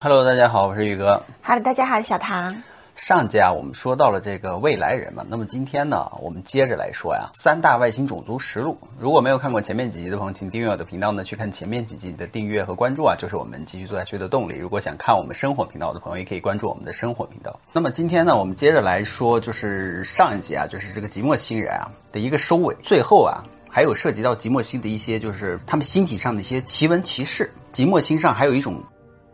[0.00, 1.20] Hello，大家好，我是宇哥。
[1.42, 2.54] Hello，大家好，小唐。
[2.94, 8.78] 上集啊，我们说到了这个未来人嘛，那么今天呢，我们接着来说呀，三大外星种族实录。
[8.96, 12.12] 如果没有看过前面几集的朋友，请订阅我的频道呢，去看前面几集。
[12.12, 14.56] 的订阅和关注啊，就是我们继续做下去的动力。
[14.56, 17.58] 如果想看我们生活频道的朋友，也可以关注我们的生活频道。
[17.72, 22.72] 那么今天呢，我们接着来说，就是上一集啊，就是这个即墨星人啊的一个收尾。
[22.84, 27.52] 最后啊，还有涉及到即墨星的一些，就是他们星体上的一些奇闻奇事。
[27.72, 28.80] 即墨星上还有一种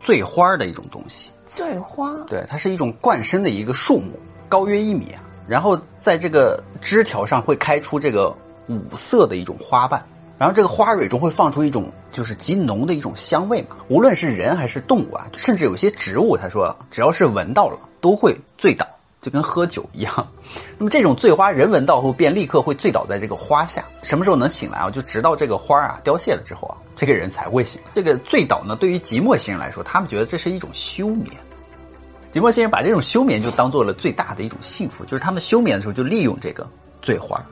[0.05, 1.31] 醉花的一种东西。
[1.47, 4.11] 醉花，对，它是一种冠生的一个树木，
[4.47, 5.23] 高约一米啊。
[5.47, 8.31] 然后在这个枝条上会开出这个
[8.67, 9.99] 五色的一种花瓣，
[10.37, 13.77] 然后这个花蕊中会放出一种就是极浓的一种香味嘛。
[13.87, 18.85] 无论是人还是动物啊，甚至有些植物，他说只要是闻到了都会醉倒，
[19.25, 20.27] 就跟喝酒一样。
[20.77, 23.83] 那么这种醉花，人闻到后便立刻会醉倒在这个花下。
[24.03, 24.91] 什么时候能醒来啊？
[24.91, 27.81] 就直到这个花啊凋谢了之后啊，这个人才会醒。
[27.95, 31.31] 这个醉倒呢，对于即墨星人来说，他们觉得这是一种休眠。
[32.29, 36.69] 即墨星人把这种休眠就当做了最大的一种幸福，就是他们休眠的时候就利用这个
[37.01, 37.43] 醉花，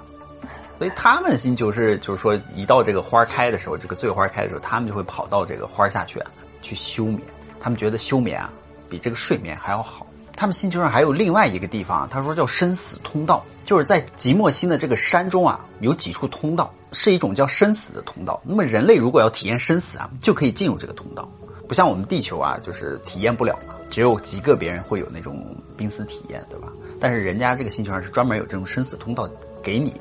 [0.77, 6.29] 所以他们星球是就是说一到这个花开的时候，这个醉花开的时候，他们就会跑到这个花下去啊
[6.61, 7.19] 去休眠。
[7.59, 8.51] 他们觉得休眠啊
[8.87, 10.05] 比这个睡眠还要好。
[10.35, 18.41] 他们星球上还有另外一个地方，他说叫生死通道，就是在即墨星的这个山中啊有几处通道，是一种叫生死的通道。
[18.43, 21.29] 那么人类如果要体验生死啊，就可以进入这个通道，
[21.67, 23.75] 不像我们地球啊，就是体验不了嘛。
[23.89, 25.45] 只有极个别人会有那种
[25.77, 26.67] 濒死体验，对吧？
[26.99, 29.29] 但是人家这个星球上是专门有这种生死通道
[29.61, 29.93] 给你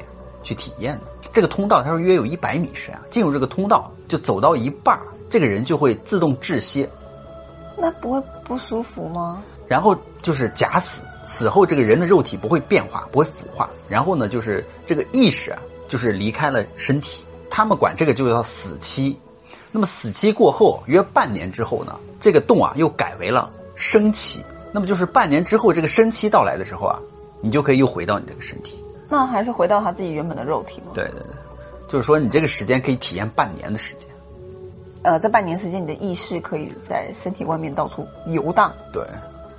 [0.43, 1.03] 去体验的。
[1.31, 6.89] 这个通道他说约有一百米深啊，进入这个通道就走到一半，这个人就会自动窒息，
[7.77, 9.43] 那不会不舒服吗？
[9.69, 17.25] 然后就是假死，死后这个人的肉体不会变化，不会腐化，然后呢就是这个意识啊，就是离开了身体。
[17.51, 19.19] 他们管这个就叫死期。
[19.71, 26.99] 那么死期过后约半年之后呢，这个洞啊又改为了生期，那么就是半年之后，这个生期到来的时候啊，
[27.41, 28.83] 你就可以又回到你这个身体。
[29.09, 30.93] 那还是回到他自己原本的肉体吗？
[30.95, 31.27] 对对对，
[31.89, 34.09] 就是说你这个时间可以体验半年的时间。
[35.03, 38.73] 呃，在半年时间，你的意识可以在身体外面到处游荡。
[38.93, 39.05] 对，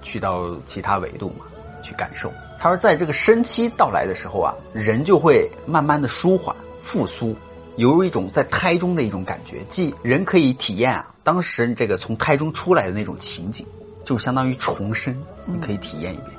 [0.03, 1.45] 去到其他维度嘛，
[1.81, 2.31] 去感受。
[2.59, 7.35] 他说，在这个生期到来的时候啊，人就会慢慢的舒缓、复苏，
[7.77, 13.65] 犹如一种在胎中的一种感觉，即人可以体验啊，当时这个从胎中出来的那种情景。
[14.05, 16.31] 就相当于重生，你可以体验一遍，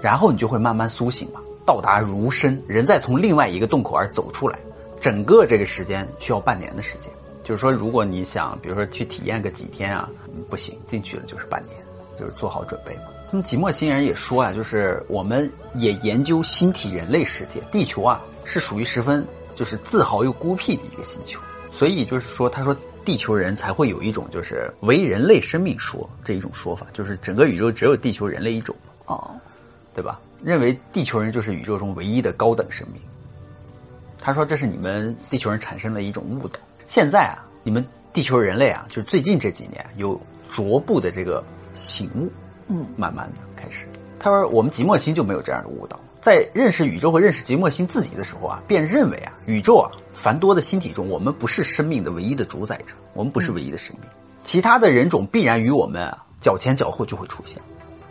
[0.00, 4.58] 然后你就会慢慢苏醒嘛，到达如身，人再从另外一个洞口而走出来，
[5.00, 7.12] 整个这个时间需要半年的时间。
[7.44, 10.08] 就是说，如果你想，比如说去体验个几天啊，
[10.50, 11.76] 不行，进去了就是半年，
[12.18, 13.04] 就是做好准备嘛。
[13.30, 21.40] 那么即墨星人也说啊，就是我们也研究星体人类世界，地球啊是属于十分就是自豪又孤僻的一个星球，
[21.70, 22.76] 所以就是说，他说。
[23.04, 29.28] 地球人才会有一种就是唯人类生命说这一种说法，就是整个宇宙只有地球人类一种哦，
[29.92, 30.20] 对吧？
[30.40, 33.02] 认为地球人就是宇宙中唯一的高等生命。
[34.20, 36.60] 他说这是你们地球人产生的一种误导。
[36.86, 41.42] 现在啊，你们地球人类啊，就最近这几年有逐步的这个
[41.74, 42.30] 醒悟，
[42.68, 43.86] 嗯，慢慢的开始。
[44.18, 45.98] 他说我们即墨星就没有这样的误导。
[46.20, 54.08] 在认识宇宙和认识即墨星自己的时候啊，便认为啊，宇宙啊繁多的星体中，我们不是生命的唯一的主宰者，我们不是唯一的生命，
[54.44, 57.60] 其他的人种必然与我们啊脚前脚后就会出现，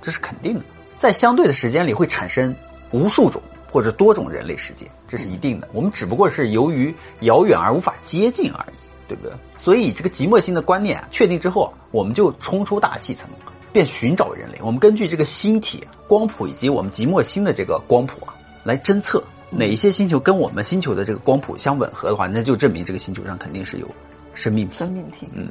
[0.02, 0.66] 这是肯定的。
[0.98, 2.54] 在相对的时间里会产生
[2.92, 3.42] 无数种
[3.72, 5.70] 或者多种人类世界，这是一定的。
[5.72, 8.76] 我们只不过是由于遥远而无法接近而已，
[9.08, 9.32] 对不对？
[9.58, 13.30] 所以这个即墨星的观念啊确定之后，我们就冲出大气层。
[13.72, 14.58] 便寻找人类。
[14.62, 18.34] 我们根据这个星体光谱以及我们即墨星的这个光谱啊，
[18.64, 23.88] 来侦测哪一些星球跟我们星球的这个光谱相吻合的话，那就证明这个星球上肯定是有
[24.34, 24.76] 生命体。
[24.76, 25.50] 生命体，嗯，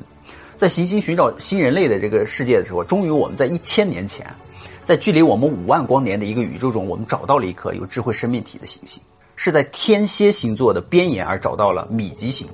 [0.56, 4.26] 在行星寻找新人类的这个世界的时候，终于我们在一千年前，
[4.84, 9.02] 在距离我们五万光年的一个宇宙中，我们找到了一颗有智慧生命体的行星，
[9.36, 12.46] 是在天蝎星座的边沿而找到了米吉星。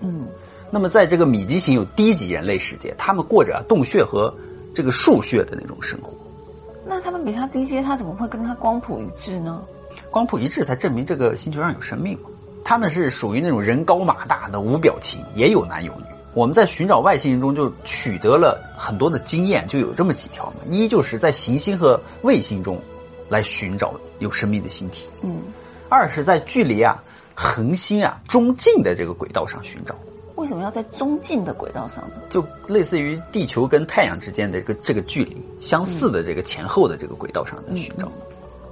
[0.00, 0.26] 嗯，
[0.70, 4.32] 那么在这个米吉星有低级人类世界，他们过着洞穴和
[4.76, 6.12] 这个树穴的那种生活，
[6.86, 9.64] 那他们比他低阶，他怎么会跟他光谱一致呢？
[10.10, 12.28] 光谱一致才证明这个星球上有生命嘛。
[12.62, 16.04] 他们是属于那种人高马大的无表情，也有男有女。
[16.34, 20.56] 我们在寻找外星人中就取得了很多的经验，就有这么几条嘛。
[20.66, 22.78] 一就是在行星和卫星中
[23.30, 25.40] 来寻找有生命的星体，嗯，
[25.88, 27.02] 二是在距离啊
[27.34, 29.94] 恒星啊中近的这个轨道上寻找。
[30.36, 32.14] 为什么要在中近的轨道上呢？
[32.30, 38.06] 就类似于地球跟太阳之间的这个这个距离相似的这个前后的这个轨道上的寻找，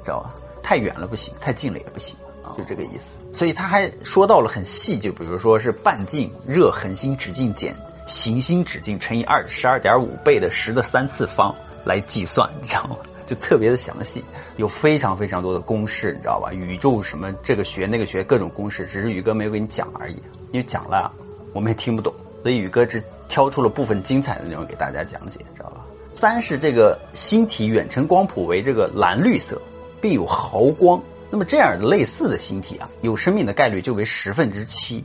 [0.04, 0.34] 知道吧？
[0.62, 2.14] 太远了不行，太近了也不行，
[2.56, 3.18] 就这个意思。
[3.34, 7.74] 所以他还说到了很细，就比如说是半径、热恒星直径减
[8.06, 12.96] 行星直径乘以二十二点五倍的十的三次方来计算，你知道吗？
[13.26, 14.22] 就特别的详细，
[14.56, 16.52] 有非常非常多的公式，你知道吧？
[16.52, 20.16] 宇宙什么这个学那个学各种公式，只是宇哥没有给你讲而已，
[20.52, 21.10] 因为讲了
[21.54, 22.12] 我们也听不懂，
[22.42, 25.80] 所以宇哥只挑出了部分精彩的内容给大家讲解，知道吧？
[26.14, 29.58] 三是这个星体远程光谱为这个蓝绿色，
[30.02, 31.00] 并有毫光。
[31.30, 35.02] 那么这样的类似的星体啊，有生命的概率就为十分之七，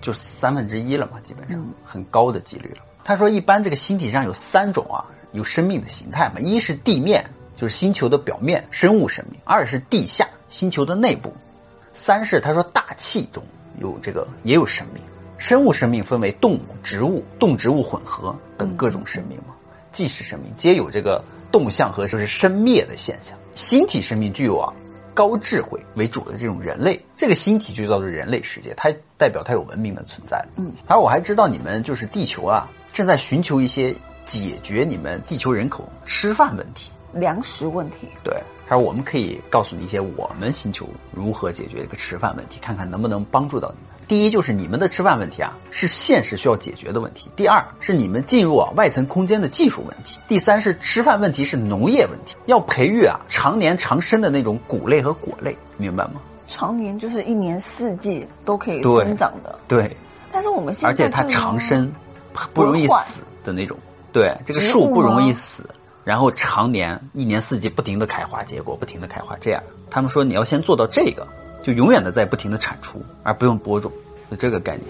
[0.00, 2.82] 就三分之一了嘛，基本上很高的几率了。
[3.04, 7.24] 他说，一般这个星体上有三种啊有生命的形态嘛，一是地面。
[7.56, 11.30] 就是星球的表面生物生命，二是地下星球的内部，
[11.92, 13.44] 三是他说大气中
[13.80, 15.02] 有这个也有生命。
[15.40, 19.54] 生物生命分为动物、植物、动植物混合等各种生命嘛，
[19.90, 23.38] 即是生命，皆有这个动向和就是生灭的现象。
[23.52, 24.70] 星体生命具有啊
[25.14, 30.44] 高智慧为主的这种人类，这个星体就叫做人类世界，它代表它有文明的存在。
[30.56, 33.96] 嗯，而我还知道你们就是地球啊，正在寻求一些
[34.26, 36.90] 解决你们地球人口吃饭问题。
[37.14, 38.36] 粮食问题，对，
[38.68, 43.89] 还有我们可以告诉你一些我们星球如何解决这个吃饭问题，看看能不能帮助到你们。
[44.10, 56.14] 第一，就是你们的吃饭问题啊，是现实需要解决的问题；第二，是你们进入啊外层空间的技术问题；第三，是吃饭问题是农业问题，要培育啊常年长生的那种谷类和果类，明白吗？
[56.48, 59.96] 常年就是一年四季都可以生长的，对。
[60.32, 61.88] 但是我们现在而且它长生，
[62.52, 63.78] 不容易死的那种，
[64.12, 65.64] 对，这个树不容易死。
[66.02, 71.24] 然后常年一年四季不停的开花结果，不停的开花，这样他们说你要先做到这个，
[71.62, 73.90] 就永远的在不停的产出，而不用播种，
[74.30, 74.88] 就这个概念，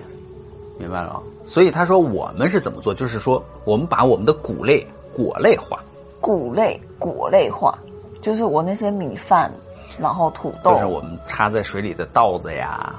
[0.79, 1.23] 明白了啊？
[1.47, 5.83] 所以他说我们是怎么做，就是说我们把我们的谷类果类化，
[6.21, 7.79] 谷类果类化，
[8.23, 9.51] 就是我那些米饭，
[9.99, 12.95] 然后土豆，就是我们插在水里的稻子呀、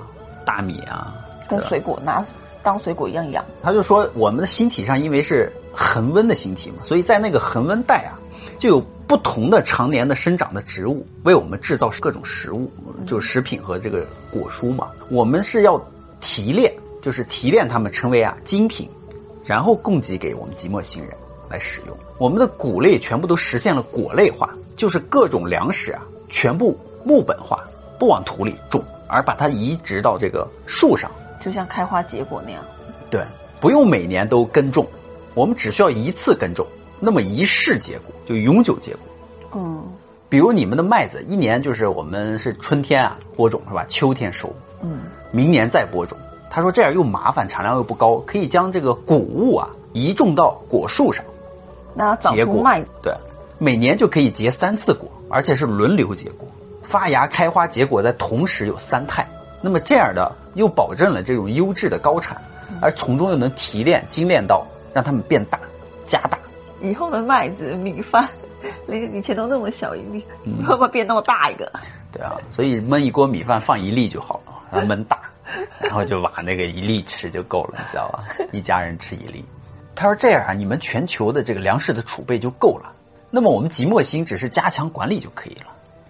[0.46, 1.16] 大米啊，
[1.50, 2.26] 跟水果拿
[2.64, 3.44] 当水果一样养。
[3.64, 5.52] 他就说我们的星体上因为是。
[5.74, 8.20] 恒温的星体嘛，所以在那个恒温带啊，
[8.60, 12.70] 就有不同的常年的生长的植物，为我们制造各种食物，
[13.06, 14.90] 就是食品和这个果蔬嘛。
[15.10, 15.82] 我们是要
[16.20, 18.90] 提炼，就是提炼它们成为啊精品，
[19.46, 21.14] 然后供给给我们即墨星人
[21.50, 21.98] 来使用。
[22.18, 27.64] 我们的谷类全部都实现了果类化，就是各种粮食啊全部木本化，
[28.00, 32.64] 不往土里种，而把它移植到这个树上，就像开花结果那样。
[33.10, 33.24] 对，
[33.60, 34.88] 不用每年都耕种。
[35.34, 36.66] 我们只需要一次耕种，
[37.00, 39.02] 那么一世结果就永久结果。
[39.56, 39.84] 嗯，
[40.32, 43.86] 比如你们的麦子，一年就是我们是春天啊播种是吧？
[43.90, 44.50] 秋天收。
[44.82, 46.18] 嗯，明年再播种。
[46.50, 51.26] 他说这样又麻烦，产量又不高，可以将这个谷物啊移种到果树上，
[51.94, 52.64] 那结果
[53.02, 53.14] 对，
[53.58, 56.48] 每年就可以结三次果，而且是轮流结果，
[56.82, 59.28] 发芽、开花、结果在同时有三态。
[59.62, 62.42] 那么这样的又保证了这种优质的高产，
[62.80, 64.66] 而从中又能提炼、精炼到。
[64.94, 65.58] 让它们变大，
[66.06, 66.38] 加大。
[66.82, 68.51] 以后的麦子、米饭，连
[68.96, 70.26] 以前都那么小一粒，
[70.66, 71.72] 会不会变那么大一个？
[72.12, 75.20] 对啊，所以焖一锅米饭放一粒就好了，然后焖大，
[75.80, 78.24] 然后就把那个一粒吃就够了，你知道吧？
[78.52, 79.46] 一家人吃一粒。
[79.96, 82.92] 他说：“这样啊，你们全球的这个粮食的储备就够了。
[83.30, 85.68] 那么我们即墨星只是加强管理就可以了。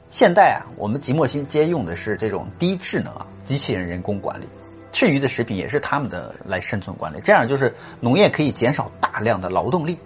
[0.10, 4.46] 现在啊，我们即墨星接用的是这种低智能啊机器人人工管理。”
[4.94, 9.98] 剩余的食品也是他们的来生存管理，这样就是农业可以减少大量的劳动力。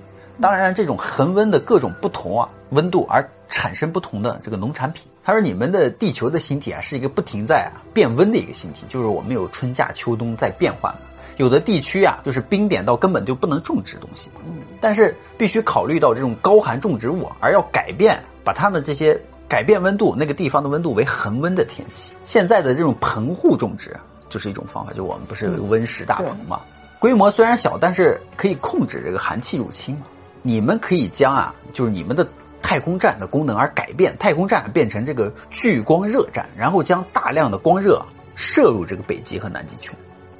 [0.41, 5.03] 当然，这种恒温的各种不同啊温度而产生不同的这个农产品。
[5.23, 10.93] 他说：“你们的地球的星体啊是一个不停在啊变温的一个星体，就是我们有春夏秋冬在变换。
[11.37, 22.13] 有的地区啊就是冰点到根本就不能种植东西，嗯，但是必须考虑到这种高寒种植物，而要改变把它们这些改变温度那个地方的温度为恒温的天气。
[22.23, 23.95] 现在的这种棚户种植。”
[24.27, 26.59] 就是一种方法，就我们不是温室大棚嘛？
[26.99, 30.01] 规模虽然小，但是可以控制这个寒气入侵嘛。
[30.47, 32.27] 你们可以将啊，就是你们的
[32.61, 37.99] 太空站的功能而改变太空站变成这个聚光热站，然后将大量的光热
[38.35, 39.91] 射入这个北极和南极圈，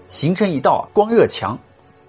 [0.08, 1.58] 形成一道光热墙，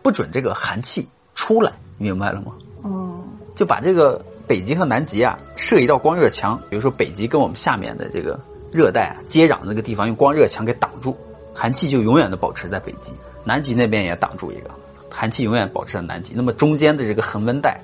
[0.02, 2.52] 不准这个寒气出来，明白了吗？
[2.82, 3.18] 哦，
[3.54, 8.38] 就把这个北极和南极啊设一道光热墙，比如说北极跟我们下面的这个
[8.70, 11.16] 热带啊接壤的那个地方，用光热墙给挡住。
[11.54, 13.10] 寒气就永远的保持在北极，
[13.42, 14.70] 南极那边也挡住一个，
[15.16, 16.34] 寒气永远保持在南极。
[16.36, 17.80] 那么中间的这个恒温带，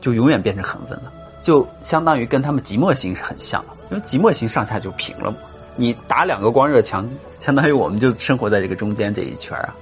[0.00, 1.12] 就永远变成恒温了，
[1.42, 5.36] 就相当于跟他们即墨星是很像的，因为即墨星上下就平了嘛。
[5.76, 7.06] 你打两个光热墙，
[7.40, 9.74] 相当于我们就生活在这个中间这一圈啊。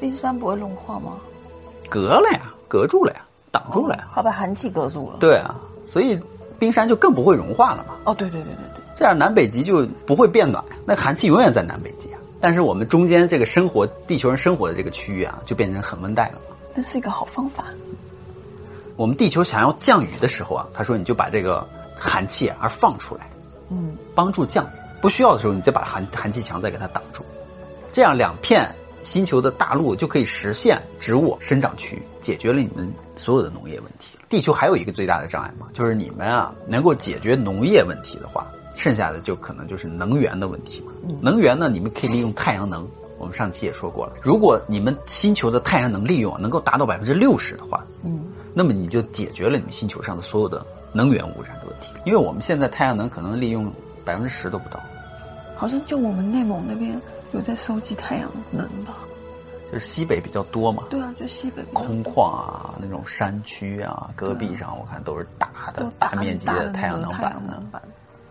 [0.00, 1.12] 冰山不会融化吗？
[1.88, 3.20] 隔了呀，隔住了呀，
[3.52, 4.08] 挡住了呀。
[4.12, 5.18] 它把寒气隔住了。
[5.20, 5.54] 对啊，
[5.86, 6.18] 所以
[6.58, 7.94] 冰山就更不会融化了嘛。
[8.04, 12.18] 哦，对对对对对，这样南北极就不会变暖，那寒气永远在南北极啊。
[12.42, 16.56] 但是我们中间这个生活，地球人生活的这个区域啊，就变成恒温带了嘛。
[16.74, 17.66] 那是一个好方法。
[18.96, 21.64] 我们地球想要降雨的时候啊，他说你就把这个
[21.96, 23.30] 寒气啊而放出来，
[23.70, 24.68] 嗯，帮助降雨。
[25.00, 27.22] 不需要的时候，你再把寒寒气墙再给它挡住，
[27.92, 28.68] 这样两片
[29.02, 34.18] 星球的大陆就可以实现植物生长区，解决了你们所有的农业问题。
[34.28, 40.92] 地球还有一个最大的障碍嘛，就是你们啊能够解决农业问题的话，剩下的就可能就是能源的问题嘛。
[41.20, 42.86] 能源呢，你们可以利用太阳能。
[43.18, 51.86] 我们上期也说过了，如果你们星球的太阳能利用能够达到百分之六十的话，嗯，那么你就解决了你们星球上的所有的能源污染的问题。
[52.04, 53.72] 因为我们现在太阳能可能利用
[54.04, 54.80] 百分之十都不到，
[55.54, 57.00] 好像就我们内蒙那边
[57.32, 58.96] 有在收集太阳能吧？
[59.70, 60.82] 就是西北比较多嘛。
[60.90, 67.82] 对啊，就西北空旷啊，那种山区啊，戈壁上我看都是大的都大面积的太阳能板呢太阳能，板，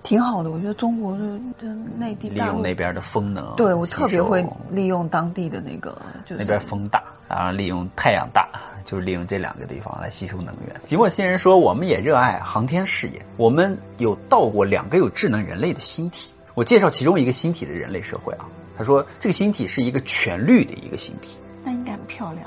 [0.04, 0.50] 挺好的。
[0.50, 1.68] 我觉得中国就就
[1.98, 3.54] 内地利用那边的风能。
[3.56, 8.50] 对我特别会利用当地的那个，就是那边风大，然后利用太阳大，
[8.84, 10.82] 就是利用这两个地方来吸收能源。
[10.86, 16.32] 即墨星人说，我们也热爱航天事业，我们有到过两个有智能人类的星体。
[16.54, 18.46] 我介绍其中一个星体的人类社会啊，
[18.78, 22.46] 他说这个星体是一个全绿的一个星体，那应该很漂亮。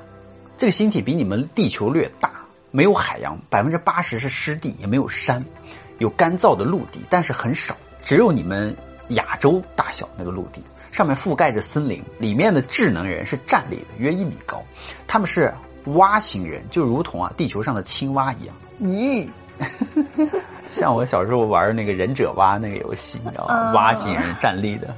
[0.58, 2.30] 这个星体比你们地球略大，
[2.70, 5.42] 没有海洋，百分之八十是湿地，也没有山，
[6.04, 8.76] 有干燥的陆地，但是很少，只有你们
[9.08, 14.62] 亚洲大小那个陆地，上面覆盖着森林，里面的智能人是站立的，约一米高，
[15.06, 15.52] 他们是
[15.94, 18.54] 蛙形人，就如同啊地球上的青蛙一样。
[18.82, 19.26] 咦，
[20.70, 23.54] 像我小时候玩那个忍者蛙那个游戏，你知道吗？
[23.54, 24.94] 啊蛙形人站立的，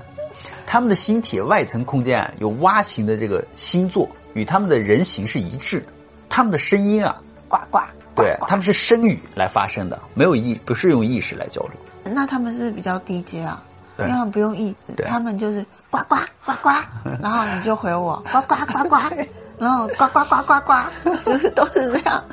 [0.66, 5.86] 他们的星体外层空间啊有蛙形的这个星座，与他们的人形是一致的。
[6.28, 7.78] 他们的声音啊，呱呱，
[8.16, 11.72] 对 他们是声语来发声的，没有意不是用意识来交流。
[12.04, 13.62] 那他们是比较低阶啊，
[13.98, 14.74] 因对为他们不用意
[15.08, 16.70] 他们就是呱呱呱呱，
[17.20, 18.96] 然后你就回我呱呱呱呱，
[19.58, 22.24] 然后呱呱呱呱呱，就是都是这样。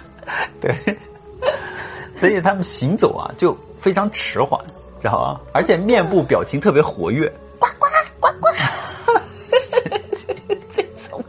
[0.61, 0.75] 对，
[2.19, 4.59] 所以他们行走啊就非常迟缓，
[4.99, 5.41] 知道吧？
[5.53, 7.27] 而且面部表情特别活跃。
[7.59, 7.85] 呱呱
[8.19, 8.47] 呱呱
[10.73, 11.23] 这种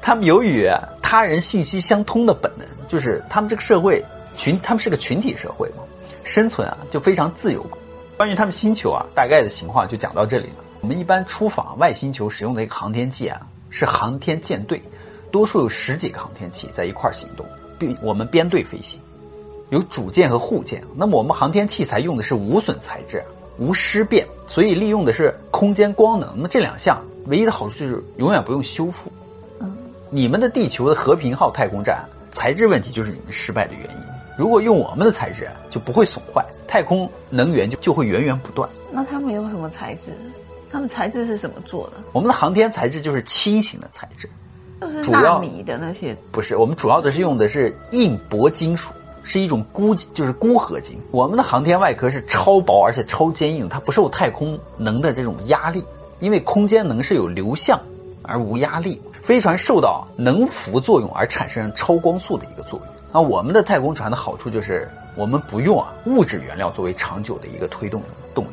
[0.00, 0.68] 他们由于
[1.12, 4.02] 他人信息相通的本能，就是他们这个社会
[4.34, 5.82] 群，他们是个群体社会嘛，
[6.24, 7.62] 生存啊就非常自由。
[8.16, 10.64] 关于他们星球啊，大概的情况就讲到这里了。
[10.80, 14.82] 我们一般出访外星球使用的一个航天器啊，是航天舰队，
[15.30, 17.44] 多数有十几个航天器在一块儿行动，
[17.78, 18.98] 并我们编队飞行，
[19.68, 20.82] 有主舰和护舰。
[20.96, 23.22] 那么我们航天器材用的是无损材质，
[23.58, 26.32] 无尸变，所以利用的是空间光能。
[26.34, 29.12] 那么这两项唯一的好处就是永远不用修复。
[30.14, 34.02] 你们的地球的和平号太空站材质问题就是你们失败的原因。
[34.36, 38.68] 如果用我们的材质，就不会损坏，太空能源就就会源源不断。
[38.90, 40.12] 那他们用什么材质？
[40.70, 41.94] 他们材质是什么做的？
[42.12, 44.28] 我们的航天材质就是轻型的材质，
[44.82, 46.14] 就是主要纳米的那些。
[46.30, 48.92] 不是我们主要的是用的是硬铂金属，
[49.22, 50.98] 是一种钴，就是钴合金。
[51.10, 55.82] 我们的航天外壳是超薄而且超坚硬，它不受太空能的这种压力，
[56.20, 57.80] 因为空间能是有流向
[58.22, 62.88] 而无压力，飞船受到能辐作用而产生超光速的一个作用。
[63.12, 68.02] 那我们的太空船的好处就是我们不用啊物质原料作为长久的一个推动
[68.34, 68.48] 动力，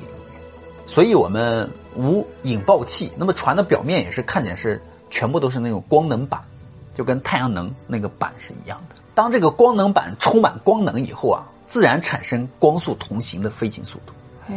[0.86, 3.12] 所以我们无引爆器。
[3.18, 6.40] 那么船的表面也是看见是全部都是那种光能板，
[6.96, 8.96] 就跟太阳能那个板是一样的。
[9.16, 14.14] 当这个光能板充满光能以后啊，自然产生光速同行的飞行速度。
[14.50, 14.56] 哎，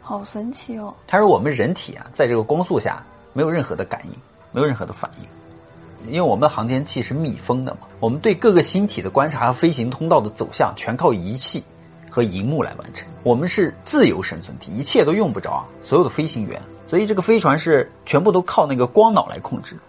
[0.00, 0.94] 好神奇哦！
[1.06, 4.12] 它说我们人体啊，在这个光速下没有任何的感应，
[4.52, 7.80] 没有任何的反应，因为我们的航天器是密封的嘛。
[8.00, 11.62] 我们对各个星体的观察和飞行通道的走向，全靠仪器
[12.10, 13.06] 和荧幕来完成。
[13.22, 19.80] 我们是自由生存体，一切都用不着啊所有的飞行员，所以这个飞船是全部都靠那个光脑来控制的。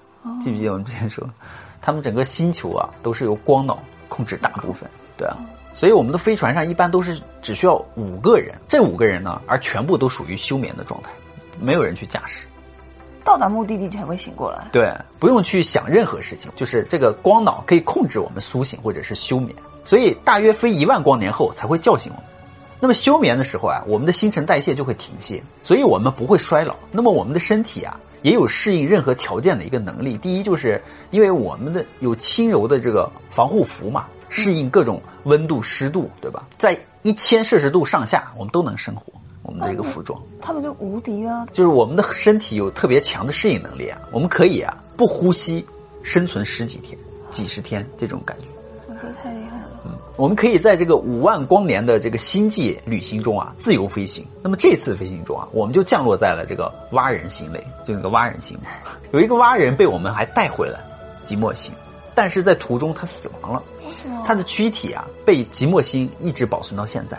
[0.44, 1.28] 记不记得我们之前说，
[1.82, 5.38] 他们整个星球啊都是由光脑控制大部分，对啊。
[5.72, 11.10] 所以我们的飞船上一般都是只需要五个人，这五个人呢，而全部都属于休眠的状态，
[11.62, 12.46] 没有人去驾驶。
[13.24, 14.68] 到达目的地才会醒过来。
[14.72, 22.26] 对，不用去想任何事情，就是这个光脑可以控制我们苏醒或者是休眠，所以大约飞一万光年后才会叫醒我们。
[22.80, 26.76] 那么休眠的时候啊，我们的新陈代谢就会停歇，所以我们不会衰老。
[26.92, 30.18] 那么我们的身体啊，也有适应任何条件的一个能力。
[30.18, 36.48] 第一，就是因为我们的有轻柔的这个防护服嘛，适应各种温度、湿度，对吧？
[36.58, 39.12] 在一千摄氏度上下，我们都能生活。
[39.50, 40.22] 我们的一个服装。
[40.40, 41.48] 他们就无敌啊。
[41.52, 45.66] 就是我们的身体有特别强的适应能力啊，我们可以啊不呼吸
[46.04, 46.96] 生存十几天、
[47.32, 48.46] 几十天这种感觉。
[48.88, 49.66] 我觉得太厉害了。
[49.86, 54.26] 嗯我们可以在这个五万光年的这个星际旅行中啊自由飞行。
[54.44, 58.58] 那么这次飞行中啊，我们就降落在了这个蛙人星类，就那个蛙人星。
[59.12, 60.82] 有一个蛙人被我们还带回了
[61.24, 61.74] 即墨星，
[62.14, 64.22] 但是在途中他死亡了，为什么？
[64.26, 67.18] 他的躯体啊被即墨星一直保存到现在，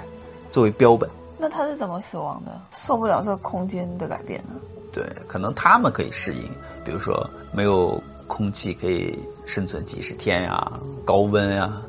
[0.51, 1.09] 作为标本。
[1.41, 2.61] 那他是怎么死亡的？
[2.77, 4.61] 受不了这个空间的改变呢？
[4.93, 6.43] 对，可能他们可以适应，
[6.85, 10.71] 比如说没有空气可以生存几十天呀、
[11.05, 11.81] 高温呀，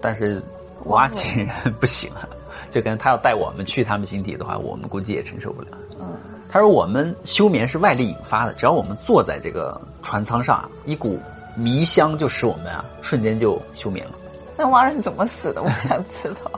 [0.00, 0.42] 但是
[0.86, 2.26] 挖井人 不行啊，
[2.70, 5.68] 就跟他要带我们去他们星体的话，我们估计也承受不了。
[6.00, 6.16] 嗯，
[6.48, 11.20] 他说我们休眠是外力引发的，只要我们坐在这个船舱上啊，一股
[11.56, 14.12] 迷香就使我们啊瞬间就休眠了。
[14.56, 15.62] 那蛙人怎么死的？
[15.62, 16.50] 我想知道。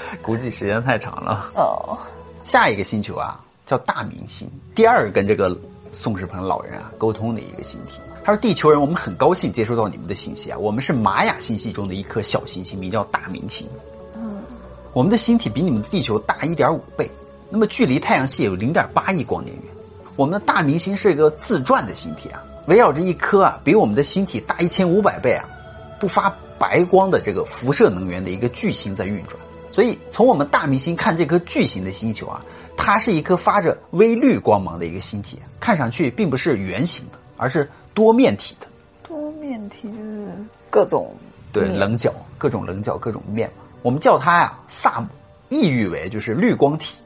[0.22, 1.50] 估计时间太长了。
[1.54, 1.98] 哦，
[2.44, 5.56] 下一个星球啊叫大明星，第二个跟这个
[5.92, 7.94] 宋世鹏老人啊沟通的一个星体。
[8.24, 13.66] 他说：“地球人，我们很高兴接收到你们的信息啊，我们是玛雅星系中的一颗小行星，名叫大明星。
[14.14, 14.40] 嗯，
[14.92, 17.10] 我们的星体比你们的地球大一点五倍，
[17.50, 19.64] 那么距离太阳系有零点八亿光年远。
[20.14, 25.44] 我们的大明星是一个自转的星体啊，围绕着一颗啊比我们的星体大一千五百倍啊，
[25.98, 29.36] 不发白光的这个辐射能源的一个巨星在运转。
[29.72, 32.44] 所以从我们大明星看这颗巨型的星球啊，
[32.76, 38.66] 它是一颗发着微绿光芒的一个星体，看上去并不是圆形的，而是多面体的。
[39.02, 40.28] 多面体就是
[40.68, 41.14] 各种
[41.52, 43.64] 对，棱角，各种棱角，各种面嘛。
[43.82, 45.06] 我们叫它呀萨姆，
[45.48, 46.96] 意喻为就是绿光体。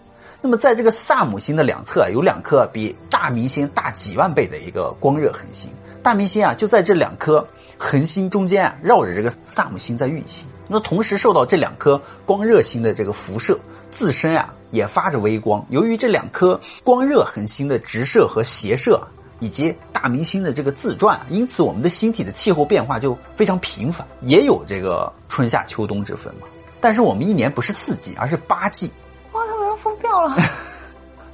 [0.42, 5.70] 那么在这个萨姆星的两侧啊，有两颗比大明星大几万倍的一个光热恒星。
[6.02, 7.46] 大明星啊，就在这两颗
[7.78, 10.46] 恒星中间啊，绕着这个萨姆星在运行。
[10.68, 13.58] 那同时受到这两颗光热星的这个辐射，
[13.90, 15.64] 自身啊也发着微光。
[15.68, 19.00] 由于这两颗光热恒星的直射和斜射，
[19.38, 26.46] 以及大明星的这个自转，因此我们的星体的气候变化就非常频繁，也有这个春夏秋冬之分嘛。
[26.80, 28.90] 但是我们一年不是四季，而是八季。
[29.32, 30.36] 哇，他们要疯掉了。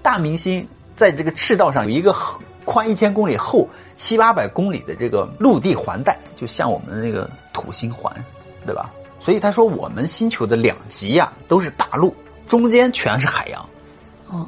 [0.02, 2.14] 大明星在这个赤道上有一个
[2.64, 8.12] 宽一千公里、厚七八百公里的这个陆地环带，就像我们的那个土星环，
[8.66, 8.90] 对吧？
[9.24, 12.12] 所以他说我们星球的两极呀、都是大陆，
[12.48, 13.64] 中间全是海洋。
[14.28, 14.46] 哦，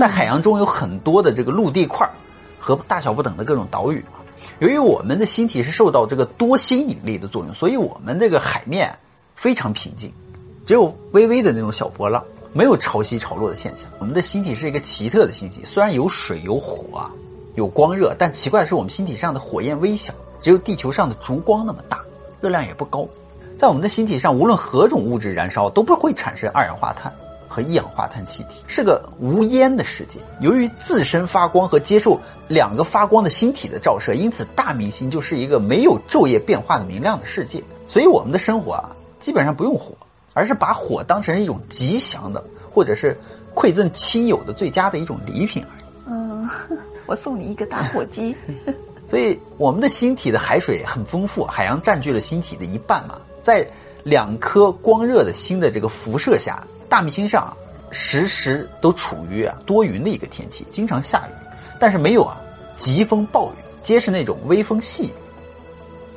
[0.00, 2.12] 在海洋中有很多的这个陆地块儿
[2.58, 4.02] 和大小不等的各种岛屿。
[4.58, 8.98] 由于我们的星体是受到这个多星引力的作用，所以我们这个海面
[9.34, 10.10] 非常平静，
[10.64, 13.86] 只有微微的那种小波浪，没有潮汐潮落的现象。
[13.98, 17.10] 我们的星体是一个奇特的星体，虽然有水有火啊，
[17.54, 22.00] 有光热，但奇怪的是我们星体上的火焰微小，只有地球上的烛光那么大，
[22.40, 23.06] 热量也不高。
[23.56, 27.10] 在我们的星体上，无论何种物质燃烧都不会产生二氧化碳
[27.48, 30.20] 和一氧化碳气体，是个无烟的世界。
[30.40, 37.62] 由于自身发光和接受两个发光的星体的照射，因此大明星就是一个没有昼夜变化的明亮的世界。
[37.88, 38.90] 所以我们的生活啊，
[39.20, 39.94] 基本上不用火，
[40.34, 43.18] 而是把火当成一种吉祥的，或者是
[43.54, 45.84] 馈赠亲友的最佳的一种礼品而已。
[46.08, 46.48] 嗯，
[47.06, 48.36] 我送你一个打火机。
[49.08, 53.16] 所以我们的星体的海水很丰富，海洋占据了星体的一半嘛。
[53.46, 53.64] 在
[54.02, 57.56] 两颗光热的星的这个辐射下，大明星上
[57.92, 61.30] 时时都处于啊多云的一个天气，经常下雨，
[61.78, 62.36] 但是没有啊
[62.76, 63.54] 疾风暴雨，
[63.84, 65.12] 皆是那种微风细雨。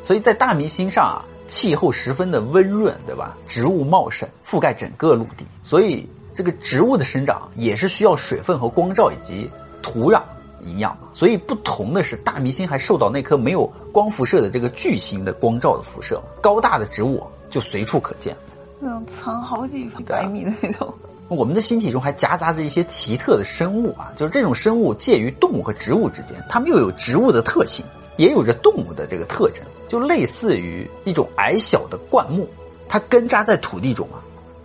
[0.04, 3.38] 所以在大明星上啊，气候十分的温润，对吧？
[3.46, 9.48] 植物茂盛，覆盖整个陆地，所以这个植物的生长也是需要水分和光照以及
[9.84, 10.24] 土壤
[10.64, 11.10] 营养嘛。
[11.14, 18.36] 所以不同的是，大明星还受到那颗没有光辐射的这个巨星的光照的辐射，高大的植物就随处可见。
[18.80, 20.94] 那种藏好几百米的那种。
[21.28, 27.86] 我们的星体中还夹杂着一些奇特的生物啊，就是这种生物介于动物和植物之间，它们又有植物的特性，
[28.18, 32.48] 也有着动物的这个特征，就类似于一种矮小的灌木，
[32.88, 34.18] 它根扎在土地中啊，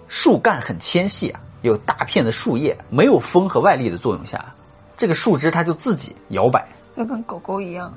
[0.08, 4.42] 树干很纤细啊，有大片的树叶，没有风和外力的作用下，
[4.96, 7.92] 这个树枝它就自己摇摆，就跟狗狗一样，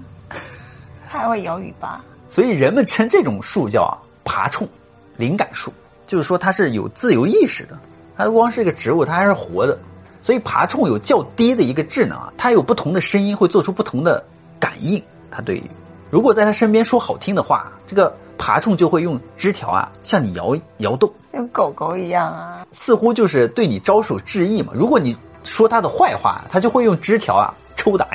[1.09, 2.03] 它还会摇尾巴。
[2.29, 4.67] 所以人们称这种树叫啊爬虫，
[5.15, 5.71] 灵感树，
[6.05, 7.77] 就是说它是有自由意识的。
[8.17, 9.77] 它不光是一个植物，它还是活的。
[10.21, 14.21] 所以爬虫有较低的一个智能啊，它有不同的声音会做出不同的
[14.59, 15.01] 感应。
[15.29, 15.63] 它对于
[16.09, 24.73] 如果在它身边说好听的话，这个爬虫就会用枝条啊向你摇摇动，像狗狗一样啊，似乎就是对你招手致意嘛。
[24.75, 25.15] 如果你
[25.47, 28.07] 说它的坏话，它就会用枝条啊抽打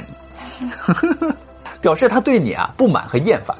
[0.60, 0.70] 你，
[1.80, 3.56] 表示它对你啊不满和厌烦。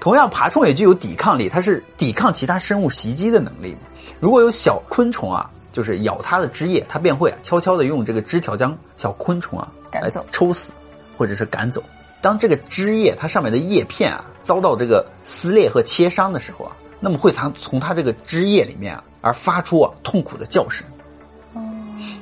[0.00, 3.80] 同样，爬虫也具有抵抗力，它是抵抗其他生物袭击的能力嘛。
[4.20, 10.72] 如果有小昆虫啊，就是咬它的枝叶，它便会啊悄悄的用这个枝条将小昆虫啊来赶走抽死，
[11.18, 11.82] 或者是赶走。
[12.20, 20.86] 当这个枝叶它上面的叶片啊遭到这个撕裂和切伤的时候啊，那么会从从它这个枝叶里面啊而发出啊痛苦的叫声。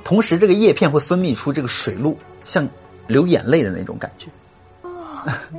[0.04, 2.68] 同时，这个叶片会分泌出这个水露，像
[3.06, 4.26] 流眼泪的那种感觉。
[4.82, 4.90] 哦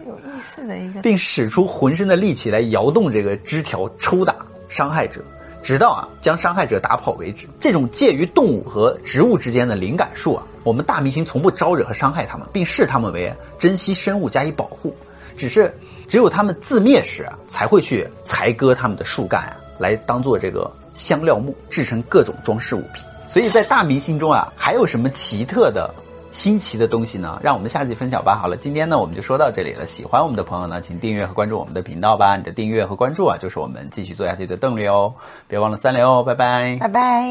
[0.06, 4.36] 有意思的一个， 并使出浑身的力气来摇动这个枝条，抽打
[4.70, 5.20] 伤害者，
[5.64, 7.48] 直到啊将伤害者打跑为止。
[7.60, 14.96] 这种介于动物和植物之间的灵感术啊，我们大明星从不招惹和伤害它们，并视它们为珍稀生物加以保护。
[15.36, 15.74] 只是
[16.08, 23.04] 只有它们自灭时啊，才会去裁割它们的树干啊，来当做这个香料木，制成各种装饰物品。
[23.28, 25.94] 所以在大明星中啊，还有什么奇特的？
[26.32, 28.36] 新奇的东西呢，让我们下期分享吧。
[28.36, 29.86] 好了，今天呢我们就说到这里了。
[29.86, 32.36] 喜欢我们的朋友呢，请订阅和关注我们的频道吧。
[32.36, 35.14] 你的订阅和关注啊，就是我们继续做下去的动力哦。
[35.48, 37.26] 别忘了三连哦，拜拜，拜拜。